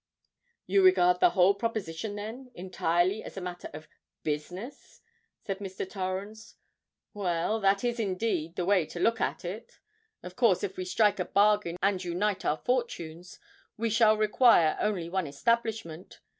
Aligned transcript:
"You 0.65 0.81
regard 0.81 1.19
the 1.19 1.29
whole 1.29 1.53
proposition, 1.53 2.15
then, 2.15 2.49
entirely 2.55 3.21
as 3.23 3.37
a 3.37 3.39
matter 3.41 3.69
of 3.71 3.87
business," 4.23 5.01
said 5.45 5.59
Mr. 5.59 5.87
Torrens. 5.87 6.55
"Well—that 7.13 7.83
is 7.83 7.99
indeed 7.99 8.55
the 8.55 8.65
way 8.65 8.87
to 8.87 8.99
look 8.99 9.21
at 9.21 9.45
it. 9.45 9.77
Of 10.23 10.35
course, 10.35 10.63
if 10.63 10.75
we 10.75 10.85
strike 10.85 11.19
a 11.19 11.25
bargain 11.25 11.77
and 11.83 12.03
unite 12.03 12.43
our 12.43 12.57
fortunes, 12.57 13.37
we 13.77 13.91
shall 13.91 14.17
require 14.17 14.75
only 14.79 15.07
one 15.07 15.27
establishment. 15.27 16.19